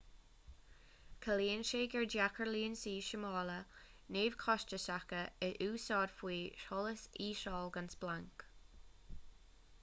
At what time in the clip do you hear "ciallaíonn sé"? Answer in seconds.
1.25-1.81